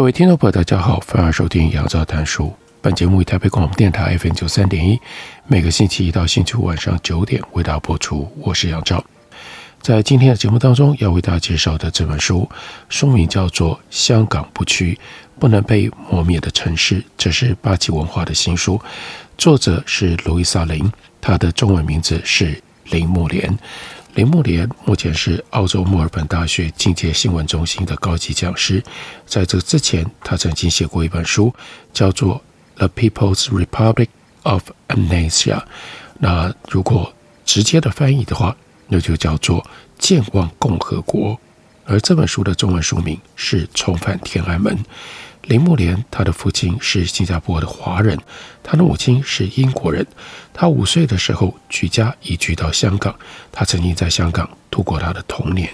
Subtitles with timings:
[0.00, 2.50] 各位听众朋友，大家好，欢迎收听杨照谈书。
[2.80, 4.98] 本节目以台北广播电台 FM 九三点一，
[5.46, 8.26] 每个星期一到星期五晚上九点为大家播出。
[8.40, 9.04] 我是杨照。
[9.82, 12.48] 在今天的节目当中，要为大家介绍的这本书，
[12.88, 14.98] 书名叫做《香港不屈，
[15.38, 18.80] 不能被磨灭的城市》，这是八旗文化的新书，
[19.36, 23.54] 作者是路易萨·林，他的中文名字是林木莲。
[24.14, 28.82] 林木莲目前是澳洲墨尔本大学警界新闻中心的高级讲师。
[29.24, 31.54] 在这之前，他曾经写过一本书，
[31.92, 32.42] 叫做
[32.78, 34.08] 《The People's Republic
[34.42, 35.58] of Amnesia》。
[36.18, 37.12] 那如果
[37.44, 38.56] 直接的翻译的话，
[38.88, 39.62] 那就叫做
[39.98, 41.34] 《健忘共和国》。
[41.84, 44.76] 而这本书的中文书名是《重返天安门》。
[45.42, 48.18] 林木莲，他的父亲是新加坡的华人，
[48.62, 50.06] 他的母亲是英国人。
[50.52, 53.14] 他五岁的时候举家移居到香港，
[53.50, 55.68] 他曾经在香港度过他的童年。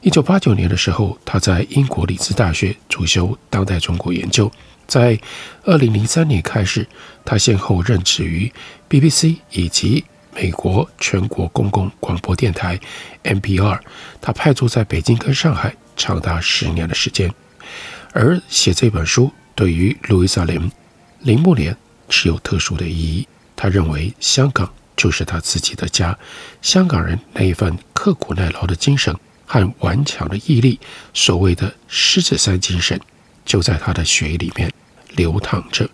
[0.00, 4.50] 一九八九年的时候，他在英国利兹大学主修当代中国研究。
[4.86, 5.16] 在
[5.64, 6.88] 二零零三年开始，
[7.24, 8.52] 他先后任职于
[8.88, 12.80] BBC 以及美国全国公共广播电台
[13.22, 13.78] NPR。
[14.20, 17.32] 他派驻在北京跟上海长达十年的时间。
[18.12, 20.70] 而写这本书对于路易莎·林
[21.20, 21.76] 林木莲
[22.08, 23.26] 是有特殊的意义。
[23.54, 26.18] 他认为香港就是他自己的家，
[26.62, 29.14] 香港人那一份刻苦耐劳的精神
[29.46, 30.80] 和顽强的毅力，
[31.12, 32.98] 所谓的狮子山精神，
[33.44, 34.72] 就在他的血液里面
[35.16, 35.88] 流淌着。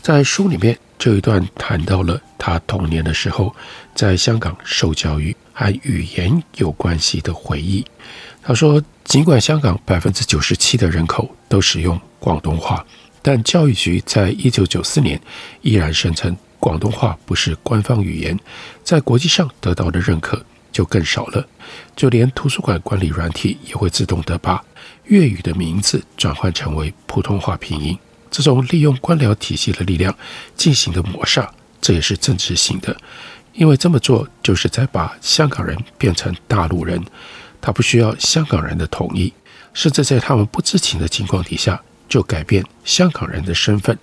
[0.00, 3.54] 在书里面这一段谈到了他童年的时候
[3.94, 7.84] 在香港受教育和语言有关系的回忆。
[8.48, 12.82] 他说，尽管香港百分之九十七的人口都使用广东话，
[13.20, 15.20] 但教育局在一九九四年
[15.60, 18.40] 依然声称广东话不是官方语言，
[18.82, 20.42] 在国际上得到的认可
[20.72, 21.46] 就更少了。
[21.94, 24.64] 就连图书馆管理软体也会自动的把
[25.08, 27.98] 粤语的名字转换成为普通话拼音。
[28.30, 30.16] 这种利用官僚体系的力量
[30.56, 32.96] 进行的抹杀，这也是政治性的，
[33.52, 37.04] 因为这么做就是在把香港人变成大陆人。
[37.60, 39.32] 他不需要香港人的同意，
[39.74, 43.98] 甚至在他们不知情的情况底下就改变香港人的身份。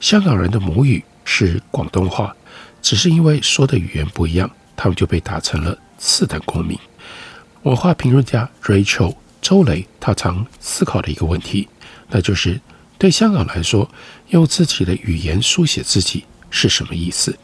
[0.00, 2.34] 香港人的母语是广东话，
[2.82, 6.78] 只是因为说的语言不一样，他们就被打成了次等公民。
[7.64, 11.68] 文化评论家 Rachel 周雷他常思考的一个问题，
[12.08, 12.60] 那就是
[12.96, 13.90] 对香港来说，
[14.28, 17.36] 用自己的语言书写自己是什么意思？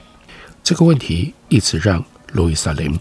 [0.63, 2.99] 这个问题一直让路易莎·林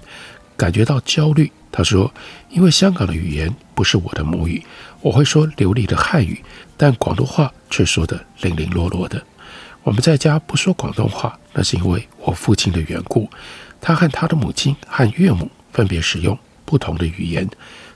[0.57, 1.51] 感觉到焦虑。
[1.71, 2.13] 他说
[2.51, 4.63] ：“因为香港的语言不是我的母语，
[5.01, 6.39] 我会说流利的汉语，
[6.77, 9.19] 但广东话却说得零零落落的。
[9.81, 13.27] 我们在家不说广东话，那是因为我父亲的缘故。
[13.81, 17.49] 他和他的母亲和岳母分别使用不同的语言，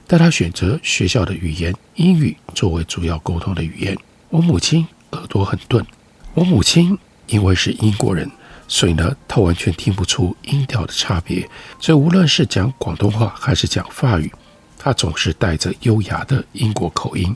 [0.07, 3.95] 但他选择学校的语言英语作为主要沟通的语言。
[4.29, 5.85] 我母亲耳朵很钝，
[6.33, 6.97] 我母亲
[7.27, 8.27] 因为是英国人。”
[8.67, 11.49] 所以呢，他完全听不出音调的差别。
[11.79, 14.31] 所以无论是讲广东话还是讲法语，
[14.77, 17.35] 他总是带着优雅的英国口音，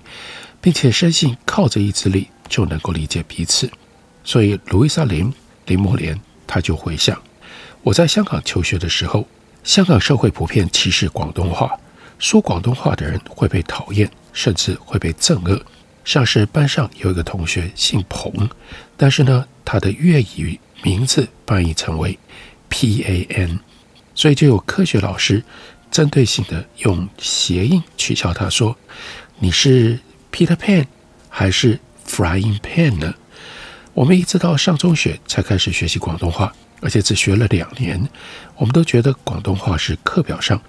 [0.59, 3.71] 并且深信靠着意志力就能够理解彼此。
[4.23, 5.33] 所以，路易莎林
[5.65, 7.19] 林木莲他就回想：
[7.81, 9.25] 我在香港求学的时候，
[9.63, 11.71] 香港社会普遍歧视广东话，
[12.19, 15.59] 说广东话的人会被讨厌，甚至会被憎恶。
[16.03, 18.49] 像是班上有一个同学姓彭，
[18.97, 20.59] 但是呢，他的粤语。
[20.83, 22.17] 名字翻译成为
[22.69, 23.59] P A N，
[24.15, 25.43] 所以就有科学老师
[25.89, 28.75] 针对性的用谐音取笑他说
[29.39, 29.99] ：“你是
[30.31, 30.85] Peter Pan
[31.29, 33.13] 还是 Frying Pan 呢？”
[33.93, 38.09] 我们一直到上中学才开始学习广东话，而且只学了两年。
[38.55, 40.61] 我们都觉得广东话是课表上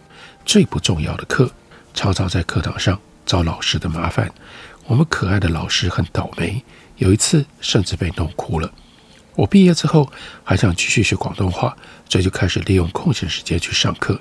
[0.44, 1.48] 最不重要的课，
[1.94, 4.28] 常常在课堂上找老师的麻烦。
[4.86, 6.60] 我们可爱的老师很倒霉，
[6.96, 8.72] 有一次甚至被弄哭了。
[9.34, 10.10] 我毕业之后
[10.44, 11.76] 还想继续学广东话，
[12.08, 14.20] 所以就开始利用空闲时间去上课。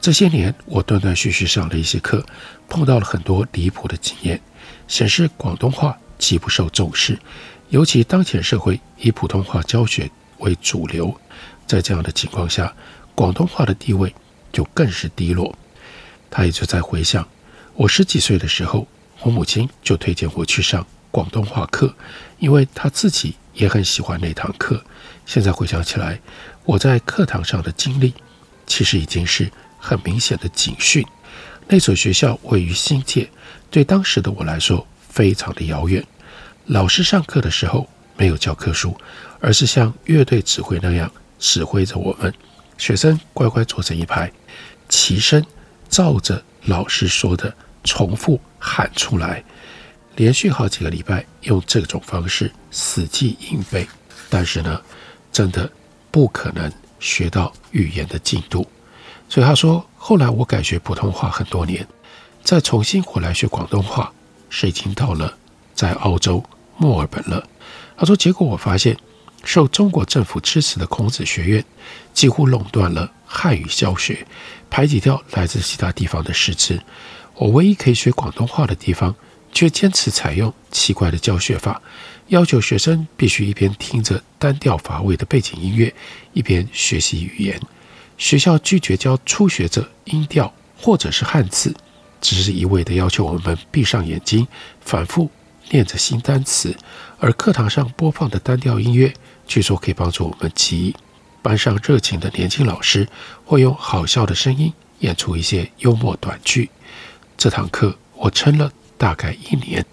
[0.00, 2.24] 这些年，我断断续续上了一些课，
[2.68, 4.40] 碰到了很多离谱的经验，
[4.86, 7.18] 显示广东话极不受重视。
[7.70, 10.08] 尤其当前社会以普通话教学
[10.38, 11.18] 为主流，
[11.66, 12.72] 在这样的情况下，
[13.14, 14.14] 广东话的地位
[14.52, 15.56] 就更是低落。
[16.30, 17.26] 他也就在回想，
[17.74, 18.86] 我十几岁的时候，
[19.22, 21.96] 我母亲就推荐我去上广东话课，
[22.38, 24.84] 因为他自己也很喜欢那堂课。
[25.24, 26.20] 现在回想起来，
[26.66, 28.12] 我在课堂上的经历，
[28.66, 31.02] 其实已经是很明显的警讯。
[31.68, 33.30] 那所学校位于新界，
[33.70, 36.04] 对当时的我来说非常的遥远。
[36.66, 38.94] 老师上课的时候没有教科书，
[39.40, 42.30] 而是像乐队指挥那样指挥着我们，
[42.76, 44.30] 学生乖乖坐成一排，
[44.90, 45.42] 齐声。
[45.88, 47.54] 照着老师说的
[47.84, 49.42] 重复喊出来，
[50.16, 53.86] 连续好几个礼拜用这种方式死记硬背，
[54.28, 54.80] 但是呢，
[55.30, 55.70] 真的
[56.10, 58.66] 不可能学到语言的进度。
[59.28, 61.86] 所以他说，后来我改学普通话很多年，
[62.42, 64.12] 再重新回来学广东话，
[64.48, 65.36] 是已经到了
[65.74, 66.42] 在澳洲
[66.78, 67.46] 墨尔本了。
[67.96, 68.96] 他说，结果我发现，
[69.44, 71.64] 受中国政府支持的孔子学院
[72.14, 74.26] 几乎垄断了汉语教学。
[74.70, 76.80] 排挤掉来自其他地方的师资，
[77.34, 79.14] 我唯一可以学广东话的地方，
[79.56, 81.80] 却坚持采用奇怪的教学法，
[82.26, 85.94] 要求学生必须一边听着单调乏味的背景音乐，
[86.34, 87.58] 一边学习语言。
[88.18, 91.74] 学校拒绝教初学者音调或者是汉字，
[92.20, 94.46] 只是一味地要求我们闭上眼睛，
[94.82, 95.30] 反复
[95.70, 96.76] 念着新单词。
[97.18, 99.10] 而课堂上播放的单调音乐，
[99.46, 100.94] 据说可以帮助我们记忆。
[101.40, 103.08] 班上热情的年轻老师
[103.46, 106.68] 会用好笑的声音演出一些幽默短剧。
[107.38, 109.84] 这堂课我撑了大概一年，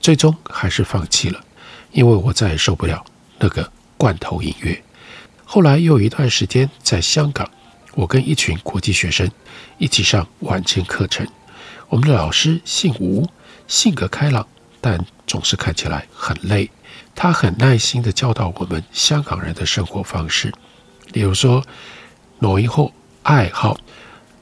[0.00, 1.44] 最终还是放弃了，
[1.92, 3.04] 因为我再也受不了
[3.38, 4.82] 那个罐头音乐。
[5.44, 7.48] 后来又有一段时间在香港，
[7.94, 9.30] 我跟一群国际学生
[9.78, 11.26] 一起上晚间课程。
[11.88, 13.28] 我们的老师姓吴，
[13.68, 14.46] 性格开朗，
[14.80, 16.70] 但总是看起来很累。
[17.14, 20.52] 他很耐心地教导我们香港人的生活方式。
[21.12, 21.64] 例如说，
[22.40, 22.92] 挪音后
[23.22, 23.78] 爱好，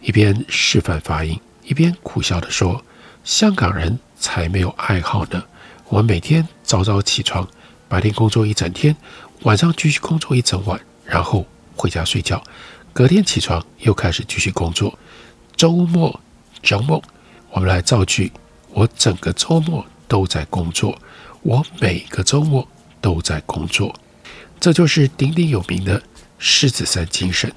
[0.00, 2.82] 一边示范发音，一边苦笑地说
[3.24, 5.42] ：“香港人才没有爱好呢。
[5.88, 7.48] 我们每天早早起床，
[7.88, 8.94] 白天工作一整天，
[9.42, 12.42] 晚上继续工作一整晚，然后回家睡觉，
[12.92, 14.96] 隔天起床又开始继续工作。
[15.56, 16.20] 周末，
[16.62, 17.02] 周末，
[17.50, 18.30] 我们来造句：
[18.72, 20.98] 我整个周末都在工作，
[21.40, 22.68] 我每个周末
[23.00, 23.94] 都在工作。
[24.60, 26.00] 这就是鼎鼎有名的。”
[26.46, 27.50] 狮子山精神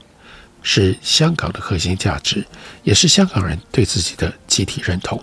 [0.62, 2.46] 是香港的核心价值，
[2.84, 5.22] 也是香港人对自己的集体认同。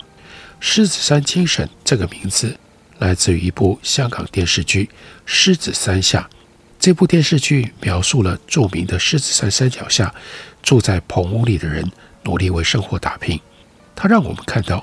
[0.66, 2.58] 狮子山精神这个名字
[2.98, 4.84] 来自于一部香港电视剧
[5.26, 6.26] 《狮子山下》。
[6.80, 10.12] 这部电视剧描述了著名的狮子山山脚下
[10.62, 13.38] 住在棚屋里的人努力为生活打拼。
[13.94, 14.82] 它让我们看到，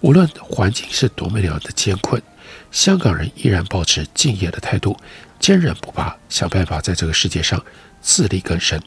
[0.00, 2.22] 无论环境是多么样的艰困，
[2.70, 4.96] 香港人依然保持敬业的态度，
[5.40, 7.60] 坚韧不拔，想办法在这个世界上。
[8.00, 8.80] 自力更生。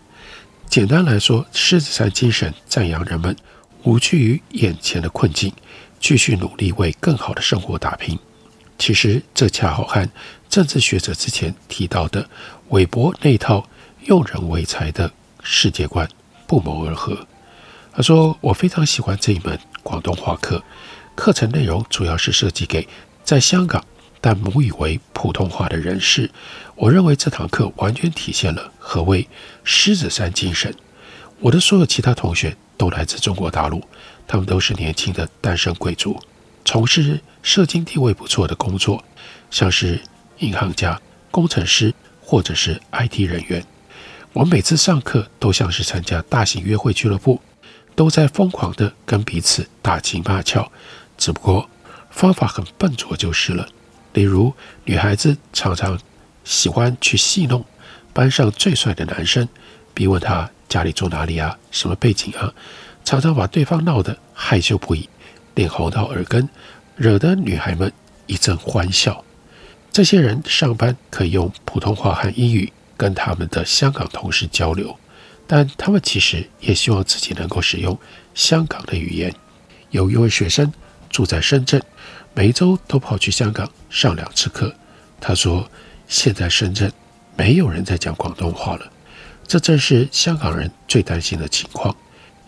[0.69, 3.35] 简单来说，狮子山精神赞扬人们
[3.83, 5.51] 无惧于眼前的困境，
[5.99, 8.17] 继续努力为更好的生活打拼。
[8.77, 10.09] 其实，这恰好和
[10.49, 12.29] 政治学者之前提到的
[12.69, 13.67] 韦伯那套
[14.05, 15.11] 用人为才的
[15.43, 16.07] 世界观
[16.47, 17.27] 不谋而合。
[17.91, 20.63] 他说：“我非常喜欢这一门广东话课，
[21.15, 22.87] 课程内容主要是设计给
[23.23, 23.83] 在香港。”
[24.21, 26.29] 但母语为普通话的人士，
[26.75, 29.25] 我认为这堂课完全体现了何谓
[29.63, 30.75] 狮子山精神。
[31.39, 33.81] 我的所有其他同学都来自中国大陆，
[34.29, 36.21] 他们都是年轻的单身贵族，
[36.63, 39.03] 从事社经地位不错的工作，
[39.49, 39.99] 像是
[40.37, 43.65] 银行家、工程师或者是 IT 人员。
[44.33, 47.41] 我每次上课都像是参加大型约会俱乐部，
[47.95, 50.71] 都在疯狂地跟彼此打情骂俏，
[51.17, 51.67] 只不过
[52.11, 53.67] 方法很笨拙就是了。
[54.13, 54.53] 例如，
[54.85, 55.99] 女孩子常常
[56.43, 57.65] 喜欢去戏弄
[58.13, 59.49] 班上最帅的男生，
[59.95, 62.53] 逼问他家里住哪里啊，什么背景啊，
[63.09, 65.09] 常常把对方闹得害羞不已，
[65.55, 66.47] 脸红到耳根，
[66.95, 67.91] 惹得女孩们
[68.27, 69.25] 一阵欢笑。
[69.91, 74.95] 这些人上班可以用普通话和英语跟他们的香港同事交流，
[75.47, 77.97] 但他们其实也希望自己能够使用
[78.35, 79.33] 香港的语言。
[79.89, 80.71] 有一位学生
[81.09, 81.81] 住在深圳。
[82.35, 84.71] 每周都跑去香港上两次课。
[85.19, 85.67] 他说
[86.07, 86.93] ：“现在深圳
[87.35, 88.87] 没有人在讲广东话了，
[89.47, 91.93] 这正是香港人最担心的情况。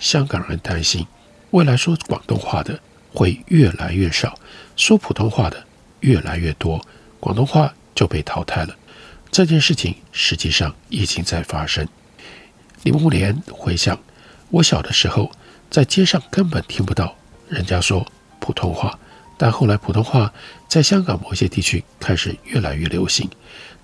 [0.02, 1.08] 香港人担心
[1.52, 2.78] 未来说广东话的
[3.14, 4.38] 会越来越少，
[4.76, 5.64] 说普通话的
[6.02, 6.86] 越来越多，
[7.20, 8.76] 广东话就被淘汰了。
[9.32, 11.88] 这件事情实际上已经在发生。”
[12.84, 13.98] 李慕莲回想
[14.50, 15.32] ：“我小的时候
[15.70, 17.16] 在街上根本听不到
[17.48, 18.06] 人家说
[18.40, 18.98] 普通话。”
[19.38, 20.32] 但后来，普通话
[20.68, 23.28] 在香港某些地区开始越来越流行。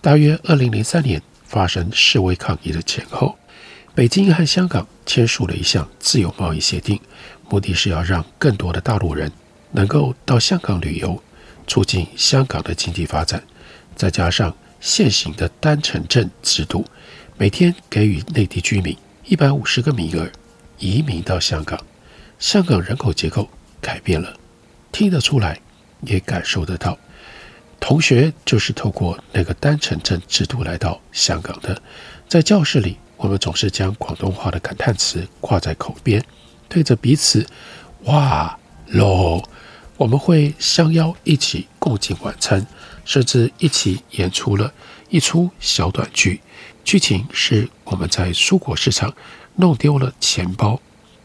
[0.02, 3.36] 大约二零零三年发生示威抗议的前后，
[3.98, 7.01] 北京和香港签署了一项自由贸易协定，
[7.50, 9.32] 目的是要让更多的大陆人
[9.72, 11.20] 能够到香港旅游，
[11.66, 13.42] 促进香港的经济发展。
[13.96, 16.86] 再加上现行的单程证制度，
[17.38, 20.30] 每天给予内地居民一百五十个名额
[20.77, 21.84] 移民到香港，
[22.38, 23.50] 香港人口结构
[23.82, 24.32] 改变了，
[24.92, 25.60] 听得出来，
[26.01, 26.96] 也感受得到。
[27.80, 31.82] 同学就是透过那个单程证制度来到香港的，
[32.30, 36.24] 在教室里，我们总是将广东话的感叹词挂在口边，
[36.70, 37.46] 对着彼此
[38.06, 38.58] “哇
[38.88, 39.44] 喽”，
[39.98, 42.66] 我们会相邀一起共进晚餐，
[43.04, 44.72] 甚至一起演出了
[45.10, 46.42] 一出小短剧。
[46.84, 49.14] 剧情是我们在蔬果市场
[49.56, 50.80] 弄丢了钱包。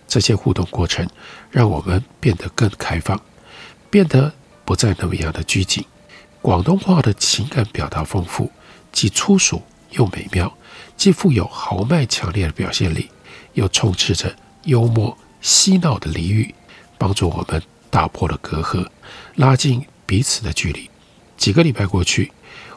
[0.09, 1.09] 这些互动过程
[1.51, 3.21] 让我们变得更开放，
[3.89, 4.33] 变得
[4.65, 5.85] 不再那么样的拘谨。
[6.41, 8.51] 广东话的情感表达丰富，
[8.91, 10.53] 既粗俗又美妙。
[10.97, 13.11] 既富有豪迈强烈的表现力，
[13.55, 14.35] 又充斥着
[14.65, 16.55] 幽默嬉闹的俚语，
[16.97, 18.87] 帮助我们打破了隔阂，
[19.35, 20.89] 拉近彼此的距离。
[21.37, 22.31] 几个礼拜过去，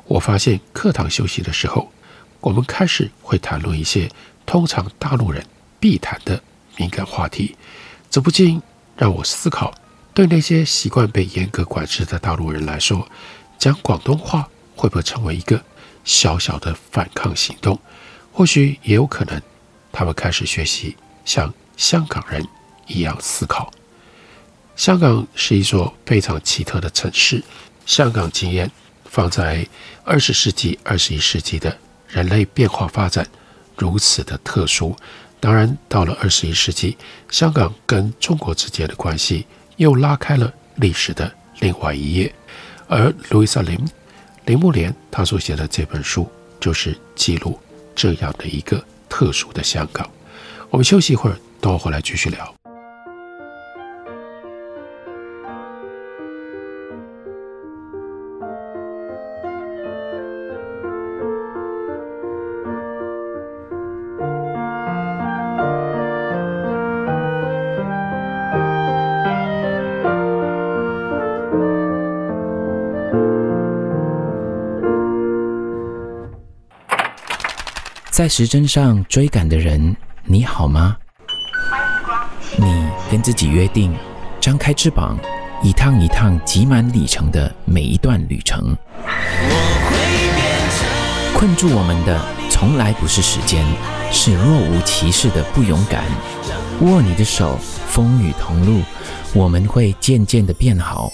[0.06, 1.92] 我发现课堂休息的时候，
[2.42, 4.10] 我们开始会谈论一些
[4.46, 5.46] 通常大陆人
[5.80, 6.42] 必谈的
[6.78, 7.56] 敏感话题，
[8.10, 8.62] 这不禁
[8.98, 9.74] 让我思考：
[10.14, 13.08] 对那些习惯被严格管制的大陆人来说，
[13.60, 15.64] 讲广东话会不会成为一个
[16.06, 17.78] 小小的反抗行动？
[18.32, 19.42] 或许也有可能，
[19.92, 20.96] 他们开始学习
[21.26, 22.46] 像香港人
[22.88, 23.72] 一样思考。
[24.76, 27.44] 香港是一座非常奇特的城市。
[27.86, 28.70] 香港经验
[29.06, 29.66] 放在
[30.04, 31.78] 二十世纪、二十一世纪的
[32.10, 33.26] 人类变化发展
[33.78, 34.96] 如此的特殊。
[35.40, 36.98] 当然，到了二十一世纪，
[37.30, 39.46] 香港跟中国之间的关系
[39.78, 42.34] 又拉开了历史的另外一页。
[42.88, 43.80] 而路易莎林
[44.46, 47.60] 林木莲他所写的这本书，就是记录。
[47.96, 50.06] 这样的一个特殊的香港，
[50.70, 52.54] 我们休息一会儿，等我回来继续聊。
[78.16, 79.94] 在时针上追赶的人，
[80.24, 80.96] 你好吗？
[82.56, 83.94] 你跟自己约定，
[84.40, 85.20] 张开翅膀，
[85.62, 88.74] 一趟一趟挤满里程的每一段旅程。
[91.36, 93.66] 困住我们的从来不是时间，
[94.14, 96.06] 是若无其事的不勇敢。
[96.84, 98.82] 握你的手，风雨同路，
[99.34, 101.12] 我们会渐渐的变好。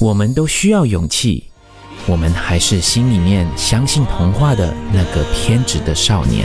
[0.00, 1.50] 我们都需要勇气。
[2.06, 6.44] 我们还是心里面相信童话的那个偏执的少年。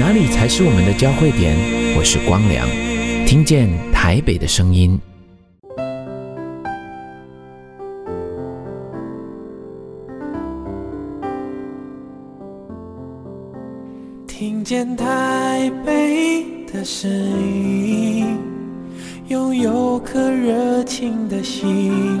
[0.00, 1.56] 哪里才是我们的交汇点？
[1.96, 2.66] 我是光良，
[3.24, 4.98] 听见台北的声音。
[14.26, 18.36] 听见台北的声音，
[19.28, 22.20] 拥有颗热情的心。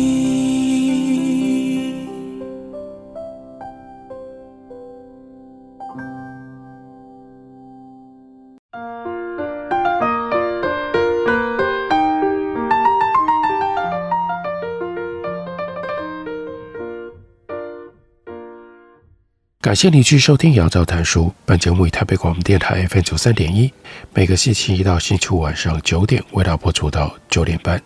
[19.61, 21.25] 感谢你继续收听《杨照谈书》。
[21.45, 23.71] 本节目以台北广播电台 FM 九三点一，
[24.11, 27.79] 每个星期一到星期五晚上九点为大家播出到九点半。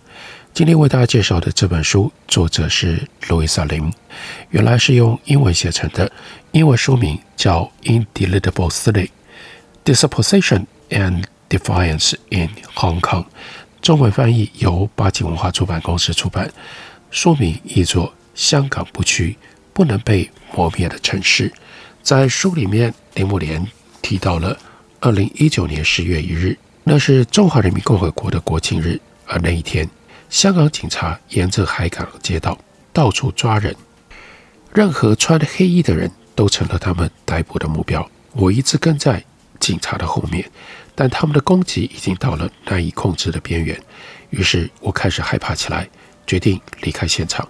[0.54, 3.92] 今天为大家介绍的这本书，作者是路易莎林，
[4.52, 6.10] 原来是用英文写成的，
[6.52, 7.70] 英文书名叫
[8.06, 9.10] 《Indelible City:
[9.84, 13.24] Dispossession and Defiance in Hong Kong》，
[13.82, 16.50] 中文翻译由八旗文化出版公司出版，
[17.12, 19.36] 书名译作《香港不屈，
[19.74, 21.50] 不能被磨灭的城市》。
[22.06, 23.66] 在书里面，林木莲
[24.00, 24.56] 提到了
[25.00, 29.02] 二零一九年十月一日，那是中华人民共和国的国庆日。
[29.26, 29.90] 而那一天，
[30.30, 32.56] 香港警察沿着海港街道
[32.94, 33.76] 到处抓人，
[34.72, 38.08] 任何穿黑衣的人都成了他们逮捕的目标。
[38.34, 39.26] 我一直跟在
[39.60, 40.48] 警察的后面，
[40.94, 43.76] 但他们的攻击已经到了难以控制的边缘。
[44.30, 45.90] 于是我开始害怕起来，
[46.28, 47.50] 决定离开现场。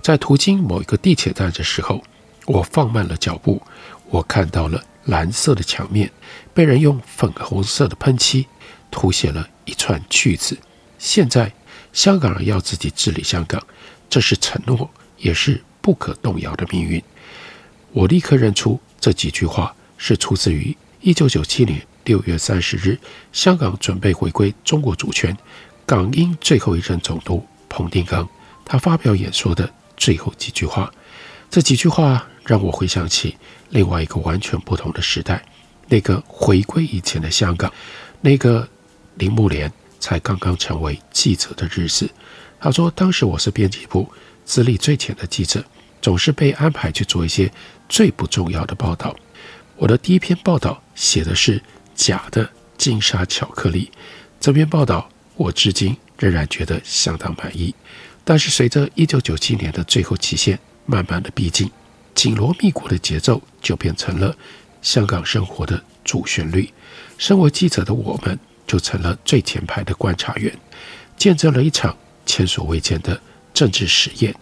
[0.00, 2.02] 在途经某一个地铁站的时候，
[2.46, 3.62] 我放慢了脚步。
[4.12, 6.12] 我看到了蓝色的墙面
[6.52, 8.46] 被人用粉红色的喷漆
[8.90, 10.58] 涂写了一串句子
[11.00, 11.50] ：“现在
[11.94, 13.66] 香港人要自己治理香港，
[14.10, 17.02] 这是承诺，也是不可动摇的命运。”
[17.90, 23.00] 我立刻认出这几句话是出自于一九九七年六月三十日，
[23.32, 25.34] 香港准备回归中国主权，
[25.86, 28.28] 港英最后一任总督彭定康
[28.62, 30.92] 他发表演说的最后几句话。
[31.50, 33.36] 这几句话让我回想起
[33.72, 35.44] 另外一个完全不同的时代。
[35.88, 37.70] 那个回归以前的香港，
[38.22, 38.66] 那个
[39.16, 42.08] 林木莲才刚刚成为记者的日子。
[42.60, 44.10] 他说：“当时我是编辑部
[44.44, 45.62] 资历最浅的记者，
[46.00, 47.52] 总是被安排去做一些
[47.88, 49.14] 最不重要的报道。
[49.76, 51.60] 我的第一篇报道写的是
[51.94, 52.48] 假的
[52.78, 53.90] 金沙巧克力，
[54.40, 57.74] 这篇报道我至今仍然觉得相当满意。
[58.24, 61.68] 但是随着1997年的最后期限慢慢的逼近，
[62.14, 64.36] 紧锣密鼓的节奏就变成了。”
[64.82, 66.68] 香港生活的主旋律，
[67.16, 70.52] 身为记者的我们就成了最前排的观察员，
[71.16, 73.20] 见证了一场前所未见的
[73.54, 74.34] 政治实验，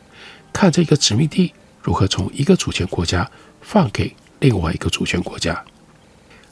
[0.51, 5.63] 看着一个殖民地如何从一个主权国家放给另外一个主权国家。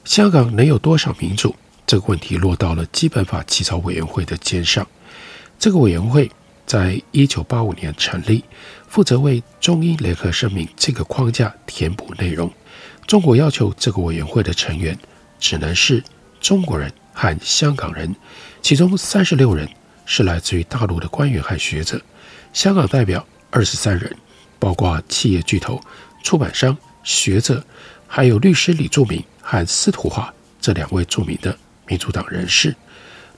[0.04, 1.56] 香港能有多少民主？
[1.86, 4.86] 这个问题落到了基本法起草委员会的肩上。
[5.58, 6.30] 这个委员会
[6.68, 8.44] 在一九八五年成立，
[8.88, 12.52] 负责为中英联合声明这个框架填补内容。
[13.06, 14.96] 中国要求这个委员会的成员
[15.40, 16.04] 只能是
[16.42, 18.14] 中国人和香港人，
[18.60, 19.66] 其中三十六人
[20.04, 21.98] 是来自于大陆的官员和学者，
[22.52, 24.14] 香港代表二十三人，
[24.58, 25.80] 包括企业巨头、
[26.22, 27.64] 出版商、学者，
[28.06, 31.56] 还有律师李柱铭和司徒华这两位著名的
[31.86, 32.76] 民主党人士。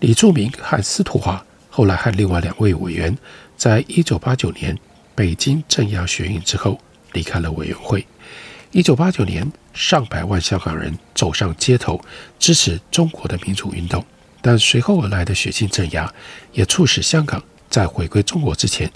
[0.01, 1.41] 李柱铭和司徒华
[1.71, 3.17] 后来和另外两位委员，
[3.57, 4.77] 在一九八九年
[5.15, 6.79] 北京镇压学运之后
[7.13, 8.07] 离开了委员会。
[8.73, 12.01] 一九八九年，上百万香港人走上街头
[12.39, 14.05] 支持中国的民主运动，
[14.43, 16.13] 但随后而来的血腥镇压
[16.53, 18.91] 也促使香港在回归中国之前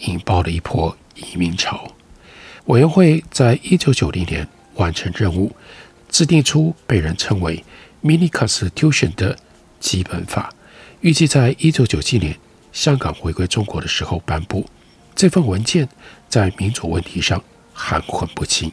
[0.00, 1.90] 引爆了一波移民潮。
[2.66, 5.54] 委员会在一九九零年完成任务，
[6.08, 7.64] 制定出被人称为
[8.02, 9.36] “Mini Constitution” 的
[9.80, 10.52] 基本法，
[11.00, 12.36] 预计在一九九七年
[12.72, 14.66] 香港回归中国的时候颁布。
[15.14, 15.88] 这份文件
[16.28, 18.70] 在民主问题上含混不清。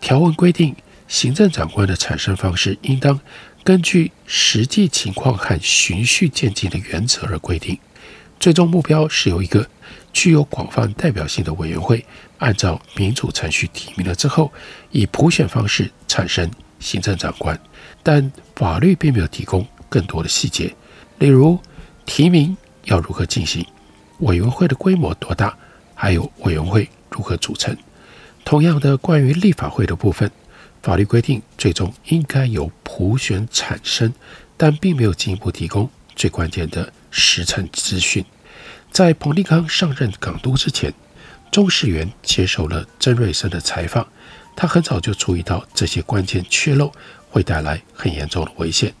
[0.00, 0.74] 条文规定，
[1.06, 3.20] 行政长官的产生方式应当
[3.62, 7.78] 根据实际情况和循序渐进的原则而规定。
[8.38, 9.68] 最终目标是由一个
[10.14, 12.02] 具有广泛代表性的委员会，
[12.38, 14.50] 按照民主程序提名了之后，
[14.90, 17.60] 以普选方式产生行政长官。
[18.02, 20.74] 但法律并没有提供更多的细节，
[21.20, 21.60] 例如
[22.06, 23.62] 提名要如何进行，
[24.20, 25.54] 委员会的规模多大，
[25.94, 27.76] 还有委员会如何组成。
[28.42, 30.30] 同样的，关于立法会的部分，
[30.82, 34.14] 法律规定最终应该由普选产生，
[34.56, 38.24] 但并没有进一步提供最关键的时辰资讯。
[38.90, 40.90] 在彭定康上任港督之前，
[41.50, 44.08] 钟士元接受了曾瑞生的采访，
[44.56, 46.90] 他很早就注意到这些关键缺漏
[47.28, 48.94] 会带来很严重的危险。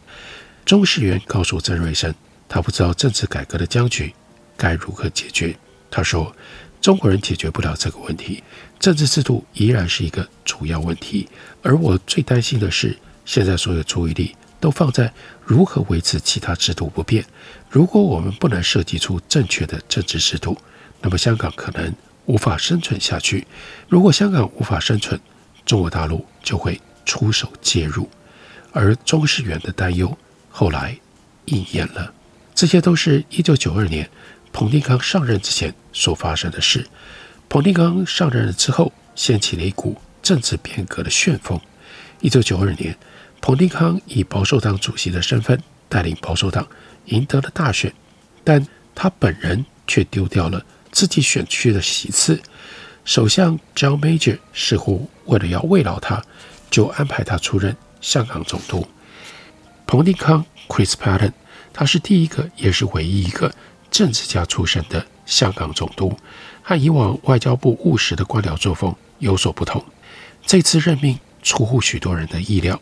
[0.70, 2.14] 钟士元告诉曾瑞生，
[2.48, 4.14] 他不知道政治改革的僵局
[4.56, 5.52] 该如何解决。
[5.90, 6.32] 他说。
[6.80, 8.42] 中国人解决不了这个问题，
[8.78, 11.28] 政治制度依然是一个主要问题。
[11.60, 15.12] 而我最担心的是，现在所有注意力都放在
[15.44, 17.22] 如何维持其他制度不变。
[17.68, 20.56] 如果我们不能设计出正确的政治制度，
[21.02, 21.92] 那么香港可能
[22.26, 23.46] 无法生存下去。
[23.88, 25.20] 如果香港无法生存，
[25.66, 28.08] 中国大陆就会出手介入。
[28.72, 30.16] 而钟士元的担忧
[30.50, 30.98] 后来
[31.46, 32.12] 应验了。
[32.54, 34.10] 这些都是一九九二年。
[34.52, 36.84] 彭定康上任之前所发生的事，
[37.48, 41.60] 彭定康上任了之后，掀起了一股政治变革的旋风。
[42.20, 42.98] 一九九二年，
[43.40, 46.66] 彭定康以保守党主席的身份带领保守党
[47.04, 47.94] 赢得了大选，
[48.42, 50.60] 但他本人却丢掉了
[50.90, 52.42] 自己选区的席次。
[53.04, 56.20] 首相 John Major 似乎为了要慰劳他，
[56.72, 58.84] 就安排他出任香港总督。
[59.90, 61.32] 彭定康 Chris Patten，
[61.72, 63.52] 他是第一个也是唯一一个。
[63.90, 66.16] 政治家出身的香港总督，
[66.62, 69.84] 和以往外交部务实的官僚作风有所不同。
[70.46, 72.80] 这次任命出乎许多人的意料，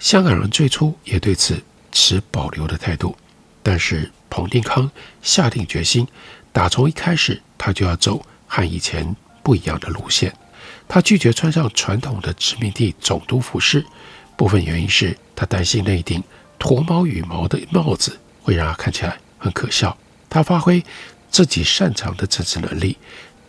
[0.00, 3.16] 香港人最初也对此持保留的态度。
[3.62, 4.90] 但是彭定康
[5.22, 6.08] 下定决心，
[6.50, 10.34] 打从一开始他就要走和以前不一样的路线。
[10.88, 13.86] 他拒绝穿上传统的殖民地总督服饰，
[14.36, 16.20] 部分原因是他担心那顶
[16.58, 19.96] 驼毛羽毛的帽子会让他看起来很可笑。
[20.28, 20.84] 他发挥
[21.30, 22.96] 自己擅长的政治能力，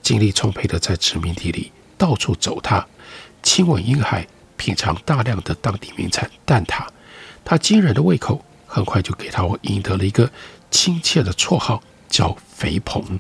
[0.02, 2.86] 精力充沛地在殖民地里到处走踏，
[3.44, 6.88] 亲吻婴孩，品尝大量的当地名产蛋挞。
[7.44, 10.32] 他惊人的胃口很快就给他赢得了一个
[10.70, 13.20] 亲切的绰号，叫“肥鹏”。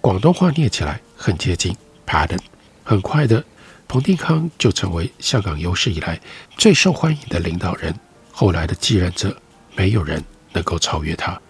[0.00, 2.40] 广东话念起来很接近 “Pardon”。
[2.84, 3.44] 很快的，
[3.86, 6.20] 彭定康就成为香港有史以来
[6.58, 7.94] 最受欢迎的领导人。
[8.32, 9.36] 后来的继任者，
[9.76, 11.40] 没有人能够超越他。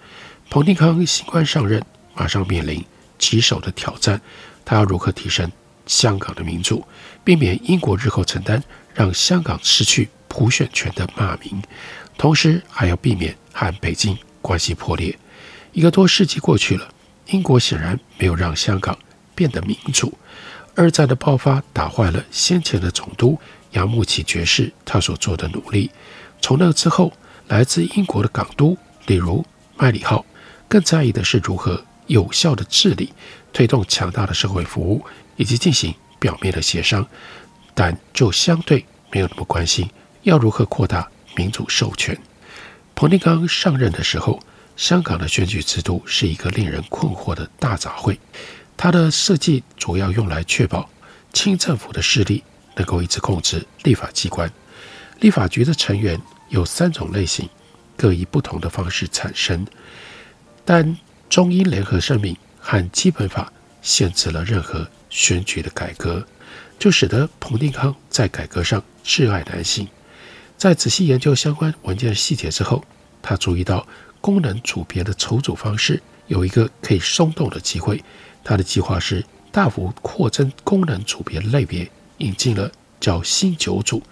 [0.51, 1.83] 彭定康新官上任，
[2.15, 2.85] 马上面临
[3.17, 4.21] 棘手的挑战：
[4.65, 5.51] 他要如何提升
[5.87, 6.85] 香港的民主，
[7.25, 11.63] 避免英国日后承担让香港失去普选权的骂名，
[12.19, 15.19] 同时还要避免和北京关系破裂。
[15.73, 16.87] 一个多世纪过去了，
[17.29, 18.99] 英国显然没有让香港
[19.35, 20.13] 变得民主。
[20.75, 23.39] 二战的爆发打坏了先前的总督
[23.73, 25.91] 杨慕琦爵士他所做的努力。
[26.43, 27.13] 从那之后，
[27.47, 28.77] 来自英国的港督，
[29.07, 29.43] 例如
[29.77, 30.27] 麦理浩，
[30.69, 33.15] 更在意的是如何有效的治理、
[33.53, 35.03] 推动强大的社会服务
[35.37, 37.07] 以及进行表面的协商，
[37.75, 39.89] 但就相对没有那么关心
[40.25, 42.19] 要如何扩大民主授权。
[42.95, 44.41] 彭定康上任的时候，
[44.77, 48.19] 香港的选举制度是一个令人困惑的大杂烩，
[48.77, 50.91] 它的设计主要用来确保
[51.33, 52.43] 清政府的势力
[52.75, 54.53] 能够一直控制立法机关。
[55.23, 57.49] 立法局的成员有三种类型，
[57.97, 59.65] 各以不同的方式产生。
[60.65, 60.99] 但
[61.31, 66.27] 中英联合声明和基本法限制了任何选举的改革，
[66.77, 69.87] 就使得彭定康在改革上窒碍难行。
[70.59, 72.85] 在仔细研究相关文件细节之后，
[73.23, 73.87] 他注意到
[74.21, 78.03] 功能组别的筹组方式有一个可以松动的机会。
[78.43, 84.03] 他的计划是大幅扩增功能组别类别，引进了叫新九组。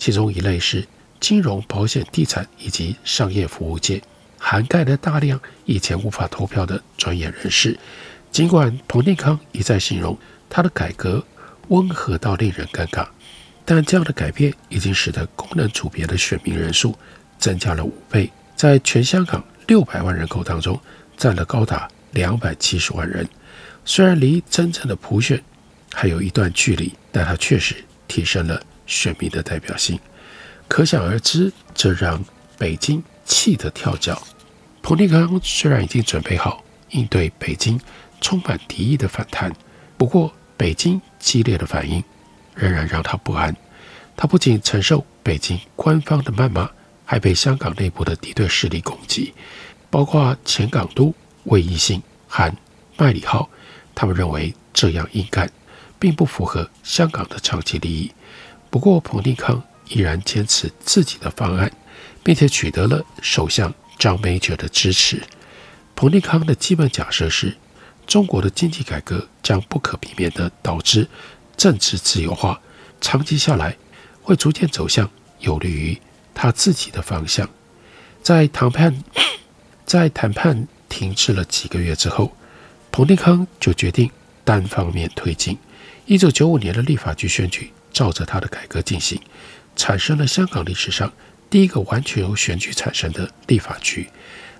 [0.00, 0.84] 其中一类是
[1.20, 4.02] 金融、保险、地产以及商业服务界，
[4.38, 7.78] 涵盖了大量以前无法投票的专业人士。
[8.32, 10.16] 尽管彭定康一再形容
[10.48, 11.22] 他的改革
[11.68, 13.06] 温和到令人尴尬，
[13.66, 16.96] 但这样的改变已经使得功能组别的选民人数
[17.38, 20.80] 增加了五倍，在全香港六百万人口当中
[21.18, 23.28] 占了高达两百七十万人。
[23.84, 25.42] 虽然离真正的普选
[25.92, 28.62] 还有一段距离，但它确实提升了。
[28.90, 29.98] 选民的代表性，
[30.66, 32.22] 可想而知，这让
[32.58, 34.20] 北京气得跳脚。
[34.82, 37.80] 彭定康虽然已经准备好应对北京
[38.20, 39.54] 充满敌意的反弹，
[39.96, 42.02] 不过北京激烈的反应
[42.54, 43.56] 仍然让他不安。
[44.16, 46.68] 他不仅承受北京官方的谩骂，
[47.04, 49.32] 还被香港内部的敌对势力攻击，
[49.88, 52.52] 包括前港督魏一信和
[52.98, 53.48] 麦理浩。
[53.94, 55.48] 他们认为这样硬干
[55.98, 58.10] 并不符合香港的长期利益。
[58.70, 61.70] 不过，彭定康依然坚持自己的方案，
[62.22, 65.20] 并且取得了首相张眉爵的支持。
[65.96, 67.56] 彭定康的基本假设是，
[68.06, 71.08] 中国的经济改革将不可避免地导致
[71.56, 72.60] 政治自由化，
[73.00, 73.76] 长期下来
[74.22, 76.00] 会逐渐走向有利于
[76.32, 77.48] 他自己的方向。
[78.22, 79.02] 在谈判
[79.84, 82.32] 在谈判停滞了几个月之后，
[82.92, 84.08] 彭定康就决定
[84.44, 85.58] 单方面推进。
[86.06, 87.72] 一九九五年的立法局选举。
[87.92, 89.20] 照着他的改革进行，
[89.76, 91.12] 产生了香港历史上
[91.48, 94.08] 第一个完全由选举产生的立法局。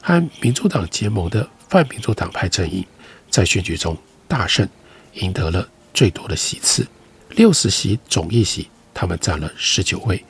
[0.02, 2.84] 和民主党结盟的泛民主党派阵营
[3.28, 4.66] 在选举中大胜，
[5.14, 6.86] 赢得了最多的席次，
[7.30, 10.24] 六十席总议席，他们占了十九位，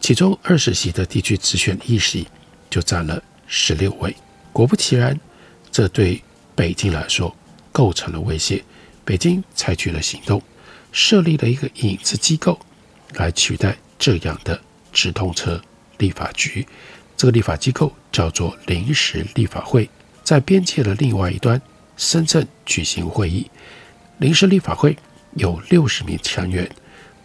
[0.00, 2.26] 其中二十席的地区直选议席
[2.68, 4.14] 就占了十六位。
[4.52, 5.18] 果不其然，
[5.70, 6.20] 这对
[6.56, 7.34] 北京来说
[7.70, 8.64] 构成了威胁，
[9.04, 10.42] 北京采取了行动。
[10.92, 12.60] 设立了一个影子机构
[13.14, 14.60] 来取代这样的
[14.92, 15.60] 直通车
[15.98, 16.66] 立法局。
[17.16, 19.88] 这个立法机构叫做临时立法会，
[20.22, 21.60] 在边界的另外一端，
[21.96, 23.50] 深圳举行会议。
[24.18, 24.96] 临时立法会
[25.34, 26.68] 有六十名成员，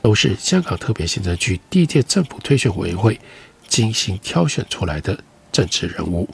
[0.01, 3.19] 都是香港特别行政区第一届政府推选委员会
[3.67, 5.19] 精心挑选出来的
[5.51, 6.29] 政治人物。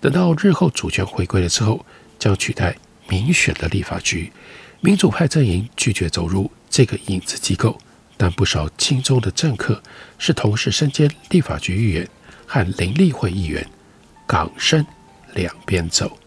[0.00, 1.84] 等到日后主权回归了之后，
[2.18, 2.76] 将取代
[3.08, 4.32] 民选的立法局。
[4.80, 6.50] 民主派阵营拒绝走入。
[6.68, 7.78] 这个影子机构，
[8.18, 9.82] 但不少亲中的政客
[10.18, 12.06] 是同时身兼立法局议员
[12.46, 13.66] 和林立会议员，
[14.26, 14.84] 港深
[15.32, 16.18] 两边走，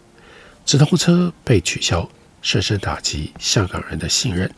[0.66, 2.10] 直通车被取消，
[2.42, 4.52] 深深打击香港人的信任，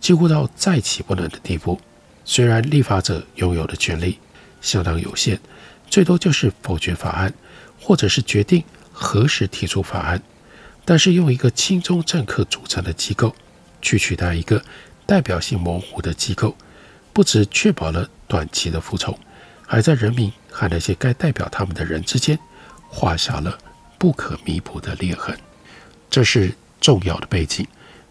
[0.00, 1.80] 几乎到再起不能的地步。
[2.26, 4.18] 虽然立法者拥有的权力
[4.60, 5.40] 相当有限，
[5.88, 7.32] 最多就是否决法案，
[7.80, 10.22] 或者是决定何时提出法案，
[10.84, 13.34] 但是用一个亲中政客组成的机构
[13.80, 14.62] 去取代一个。
[15.04, 16.56] 代表性模糊的机构，
[17.12, 19.18] 不只确保了短期的服从，
[19.66, 22.38] 还在人民和那些该代表他们的人之间
[22.88, 23.58] 画下了
[23.98, 25.36] 不可弥补的裂痕。
[26.08, 27.66] 这是重要的背景。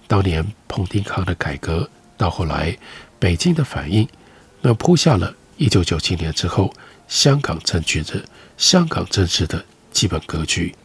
[0.06, 2.78] 当年彭定康的改革，到后来
[3.18, 4.08] 北京的反应，
[4.60, 6.72] 那铺下了一九九七年之后，
[7.08, 8.22] 香港政局的
[8.58, 10.76] 香港政治的基本格局，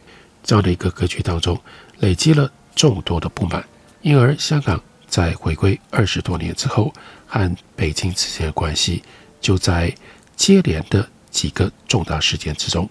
[0.43, 1.59] 这样的一个格局当中，
[1.99, 3.63] 累积了众多的不满，
[4.01, 6.93] 因而香港在回归二十多年之后，
[7.25, 9.03] 和北京之间的关系
[9.41, 9.93] 就在
[10.35, 12.89] 接连的几个重大事件之中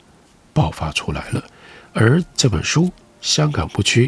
[0.52, 1.42] 爆发出来了。
[1.92, 2.84] 而这本书
[3.20, 4.06] 《香港不屈》，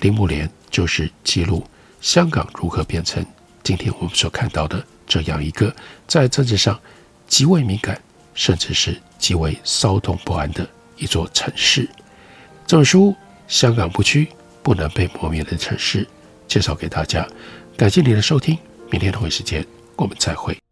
[0.00, 1.66] 铃木莲就是记录
[2.00, 3.24] 香港如何变成
[3.62, 5.74] 今天我们所看到的这样一个
[6.06, 6.78] 在政治上
[7.26, 8.00] 极为敏感，
[8.34, 11.88] 甚至是极为骚动不安的一座城市。
[12.66, 13.10] 这本书
[13.46, 14.24] 《香港不屈》，
[14.62, 16.06] 不能被磨灭的城市，
[16.48, 17.26] 介绍给大家。
[17.76, 18.56] 感谢您的收听，
[18.90, 19.64] 明天同一时间
[19.96, 20.63] 我们再会。